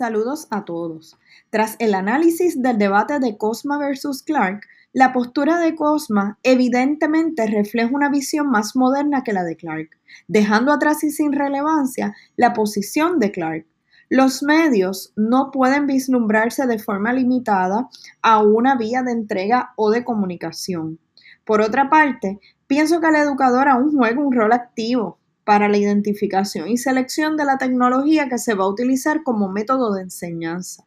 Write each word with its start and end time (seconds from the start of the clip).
Saludos 0.00 0.46
a 0.48 0.64
todos. 0.64 1.18
Tras 1.50 1.76
el 1.78 1.92
análisis 1.92 2.62
del 2.62 2.78
debate 2.78 3.18
de 3.18 3.36
Cosma 3.36 3.76
versus 3.76 4.22
Clark, 4.22 4.62
la 4.94 5.12
postura 5.12 5.58
de 5.58 5.74
Cosma 5.74 6.38
evidentemente 6.42 7.46
refleja 7.46 7.94
una 7.94 8.08
visión 8.08 8.48
más 8.48 8.74
moderna 8.74 9.22
que 9.22 9.34
la 9.34 9.44
de 9.44 9.56
Clark, 9.56 9.90
dejando 10.26 10.72
atrás 10.72 11.04
y 11.04 11.10
sin 11.10 11.34
relevancia 11.34 12.14
la 12.36 12.54
posición 12.54 13.18
de 13.18 13.30
Clark. 13.30 13.66
Los 14.08 14.42
medios 14.42 15.12
no 15.16 15.50
pueden 15.50 15.86
vislumbrarse 15.86 16.66
de 16.66 16.78
forma 16.78 17.12
limitada 17.12 17.90
a 18.22 18.42
una 18.42 18.76
vía 18.76 19.02
de 19.02 19.12
entrega 19.12 19.74
o 19.76 19.90
de 19.90 20.02
comunicación. 20.02 20.98
Por 21.44 21.60
otra 21.60 21.90
parte, 21.90 22.40
pienso 22.66 23.02
que 23.02 23.08
el 23.08 23.16
educador 23.16 23.68
aún 23.68 23.94
juega 23.94 24.18
un 24.18 24.32
rol 24.32 24.54
activo 24.54 25.20
para 25.50 25.68
la 25.68 25.78
identificación 25.78 26.68
y 26.68 26.78
selección 26.78 27.36
de 27.36 27.44
la 27.44 27.58
tecnología 27.58 28.28
que 28.28 28.38
se 28.38 28.54
va 28.54 28.66
a 28.66 28.68
utilizar 28.68 29.24
como 29.24 29.48
método 29.48 29.92
de 29.94 30.02
enseñanza, 30.02 30.84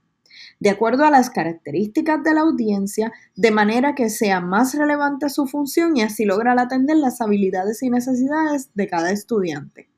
de 0.62 0.70
acuerdo 0.70 1.04
a 1.04 1.12
las 1.12 1.30
características 1.30 2.24
de 2.24 2.34
la 2.34 2.44
audiencia, 2.44 3.12
de 3.36 3.52
manera 3.52 3.94
que 3.94 4.10
sea 4.10 4.40
más 4.40 4.74
relevante 4.74 5.28
su 5.28 5.48
función 5.48 5.98
y 5.98 6.04
así 6.04 6.24
lograr 6.24 6.58
atender 6.60 6.96
las 6.96 7.20
habilidades 7.20 7.84
y 7.84 7.90
necesidades 7.90 8.70
de 8.74 8.88
cada 8.88 9.12
estudiante. 9.12 9.90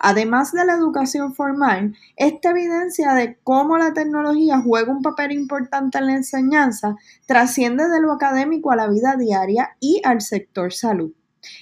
Además 0.00 0.50
de 0.50 0.64
la 0.64 0.74
educación 0.74 1.32
formal, 1.32 1.94
esta 2.16 2.50
evidencia 2.50 3.12
de 3.14 3.38
cómo 3.44 3.78
la 3.78 3.92
tecnología 3.92 4.60
juega 4.60 4.90
un 4.90 5.02
papel 5.02 5.30
importante 5.30 5.98
en 5.98 6.06
la 6.06 6.14
enseñanza 6.14 6.96
trasciende 7.26 7.88
de 7.88 8.00
lo 8.00 8.10
académico 8.10 8.72
a 8.72 8.76
la 8.76 8.88
vida 8.88 9.14
diaria 9.16 9.76
y 9.78 10.02
al 10.04 10.20
sector 10.20 10.72
salud. 10.72 11.12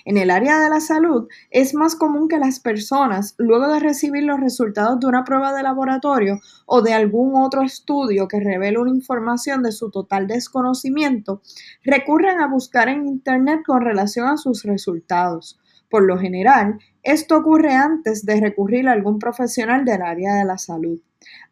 En 0.04 0.18
el 0.18 0.30
área 0.30 0.58
de 0.58 0.70
la 0.70 0.80
salud, 0.80 1.28
es 1.50 1.74
más 1.74 1.94
común 1.94 2.28
que 2.28 2.38
las 2.38 2.60
personas, 2.60 3.34
luego 3.38 3.68
de 3.68 3.80
recibir 3.80 4.24
los 4.24 4.40
resultados 4.40 4.98
de 5.00 5.06
una 5.06 5.24
prueba 5.24 5.52
de 5.52 5.62
laboratorio 5.62 6.40
o 6.66 6.82
de 6.82 6.94
algún 6.94 7.34
otro 7.36 7.62
estudio 7.62 8.28
que 8.28 8.40
revele 8.40 8.78
una 8.78 8.90
información 8.90 9.62
de 9.62 9.72
su 9.72 9.90
total 9.90 10.26
desconocimiento, 10.26 11.42
recurran 11.84 12.40
a 12.40 12.48
buscar 12.48 12.88
en 12.88 13.06
Internet 13.06 13.60
con 13.66 13.82
relación 13.82 14.28
a 14.28 14.36
sus 14.36 14.64
resultados. 14.64 15.58
Por 15.90 16.02
lo 16.04 16.18
general, 16.18 16.78
esto 17.02 17.38
ocurre 17.38 17.74
antes 17.74 18.26
de 18.26 18.40
recurrir 18.40 18.88
a 18.88 18.92
algún 18.92 19.18
profesional 19.18 19.84
del 19.84 20.02
área 20.02 20.34
de 20.34 20.44
la 20.44 20.58
salud, 20.58 21.00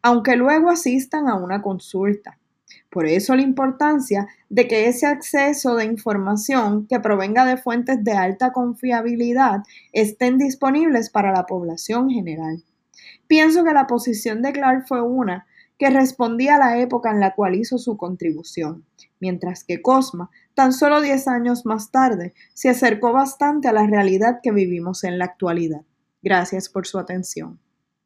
aunque 0.01 0.35
luego 0.35 0.69
asistan 0.69 1.27
a 1.27 1.35
una 1.35 1.61
consulta. 1.61 2.37
Por 2.89 3.05
eso 3.05 3.35
la 3.35 3.41
importancia 3.41 4.27
de 4.49 4.67
que 4.67 4.87
ese 4.87 5.05
acceso 5.05 5.75
de 5.75 5.85
información 5.85 6.87
que 6.87 6.99
provenga 6.99 7.45
de 7.45 7.57
fuentes 7.57 8.03
de 8.03 8.13
alta 8.13 8.51
confiabilidad 8.51 9.63
estén 9.93 10.37
disponibles 10.37 11.09
para 11.09 11.31
la 11.31 11.45
población 11.45 12.09
general. 12.09 12.63
Pienso 13.27 13.63
que 13.63 13.73
la 13.73 13.87
posición 13.87 14.41
de 14.41 14.53
Clark 14.53 14.87
fue 14.87 15.01
una 15.01 15.45
que 15.77 15.89
respondía 15.89 16.55
a 16.55 16.59
la 16.59 16.79
época 16.79 17.11
en 17.11 17.19
la 17.19 17.35
cual 17.35 17.55
hizo 17.55 17.77
su 17.77 17.97
contribución, 17.97 18.85
mientras 19.19 19.63
que 19.63 19.81
Cosma, 19.81 20.31
tan 20.55 20.73
solo 20.73 21.01
10 21.01 21.27
años 21.27 21.65
más 21.65 21.91
tarde, 21.91 22.33
se 22.53 22.69
acercó 22.69 23.13
bastante 23.13 23.67
a 23.67 23.73
la 23.73 23.85
realidad 23.85 24.39
que 24.41 24.51
vivimos 24.51 25.03
en 25.03 25.19
la 25.19 25.25
actualidad. 25.25 25.81
Gracias 26.23 26.67
por 26.67 26.87
su 26.87 26.97
atención. 26.97 27.59